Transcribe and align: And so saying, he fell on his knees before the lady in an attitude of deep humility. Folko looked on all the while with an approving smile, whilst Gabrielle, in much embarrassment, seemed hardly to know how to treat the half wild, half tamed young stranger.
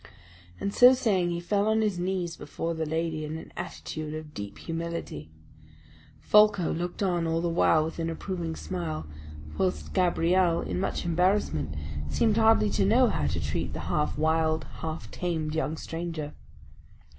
And 0.59 0.73
so 0.73 0.95
saying, 0.95 1.29
he 1.29 1.39
fell 1.39 1.67
on 1.67 1.81
his 1.83 1.99
knees 1.99 2.35
before 2.35 2.73
the 2.73 2.87
lady 2.87 3.23
in 3.23 3.37
an 3.37 3.53
attitude 3.55 4.15
of 4.15 4.33
deep 4.33 4.57
humility. 4.57 5.29
Folko 6.19 6.73
looked 6.73 7.03
on 7.03 7.27
all 7.27 7.39
the 7.39 7.47
while 7.51 7.85
with 7.85 7.99
an 7.99 8.09
approving 8.09 8.55
smile, 8.55 9.05
whilst 9.59 9.93
Gabrielle, 9.93 10.61
in 10.61 10.79
much 10.79 11.05
embarrassment, 11.05 11.75
seemed 12.09 12.37
hardly 12.37 12.71
to 12.71 12.83
know 12.83 13.09
how 13.09 13.27
to 13.27 13.39
treat 13.39 13.73
the 13.73 13.81
half 13.81 14.17
wild, 14.17 14.63
half 14.79 15.11
tamed 15.11 15.53
young 15.53 15.77
stranger. 15.77 16.33